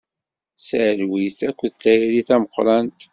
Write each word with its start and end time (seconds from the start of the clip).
Talwit 0.67 1.39
akked 1.49 1.73
tayri 1.81 2.21
tameqrant. 2.27 2.99